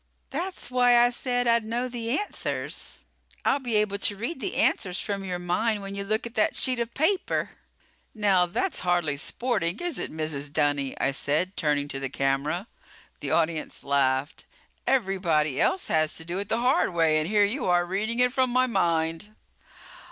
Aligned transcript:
"That's 0.31 0.71
why 0.71 0.97
I 0.97 1.11
said 1.11 1.45
that 1.45 1.57
I'd 1.57 1.63
know 1.63 1.87
the 1.87 2.17
answers. 2.17 3.05
I'll 3.45 3.59
be 3.59 3.75
able 3.75 3.99
to 3.99 4.15
read 4.15 4.39
the 4.39 4.55
answers 4.55 4.99
from 4.99 5.23
your 5.23 5.37
mind 5.37 5.83
when 5.83 5.93
you 5.93 6.03
look 6.03 6.25
at 6.25 6.33
that 6.33 6.55
sheet 6.55 6.79
of 6.79 6.95
paper." 6.95 7.51
"Now, 8.15 8.47
that's 8.47 8.79
hardly 8.79 9.15
sporting, 9.15 9.77
is 9.77 9.99
it, 9.99 10.11
Mrs. 10.11 10.51
Dunny?" 10.51 10.99
I 10.99 11.11
said, 11.11 11.55
turning 11.55 11.87
to 11.89 11.99
the 11.99 12.09
camera. 12.09 12.67
The 13.19 13.29
audience 13.29 13.83
laughed. 13.83 14.45
"Everybody 14.87 15.61
else 15.61 15.85
has 15.85 16.15
to 16.15 16.25
do 16.25 16.39
it 16.39 16.49
the 16.49 16.57
hard 16.61 16.95
way 16.95 17.19
and 17.19 17.27
here 17.27 17.45
you 17.45 17.67
are 17.67 17.85
reading 17.85 18.17
it 18.19 18.33
from 18.33 18.49
my 18.49 18.65
mind." 18.65 19.35